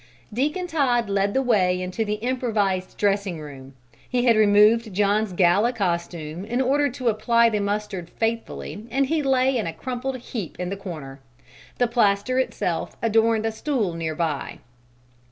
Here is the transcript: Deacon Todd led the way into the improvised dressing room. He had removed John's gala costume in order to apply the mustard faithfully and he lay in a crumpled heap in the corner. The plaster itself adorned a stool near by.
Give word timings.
Deacon 0.33 0.65
Todd 0.65 1.07
led 1.11 1.35
the 1.35 1.43
way 1.43 1.79
into 1.79 2.03
the 2.03 2.15
improvised 2.25 2.97
dressing 2.97 3.39
room. 3.39 3.75
He 4.09 4.25
had 4.25 4.35
removed 4.35 4.95
John's 4.95 5.31
gala 5.31 5.71
costume 5.73 6.43
in 6.43 6.59
order 6.59 6.89
to 6.89 7.07
apply 7.09 7.49
the 7.49 7.59
mustard 7.59 8.09
faithfully 8.09 8.87
and 8.89 9.05
he 9.05 9.21
lay 9.21 9.55
in 9.55 9.67
a 9.67 9.73
crumpled 9.73 10.17
heap 10.17 10.59
in 10.59 10.71
the 10.71 10.75
corner. 10.75 11.19
The 11.77 11.85
plaster 11.85 12.39
itself 12.39 12.97
adorned 13.03 13.45
a 13.45 13.51
stool 13.51 13.93
near 13.93 14.15
by. 14.15 14.57